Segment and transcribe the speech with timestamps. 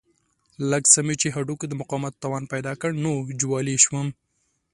[0.69, 4.07] لږ څه مې چې هډوکو د مقاومت توان پیدا کړ نو جوالي شوم.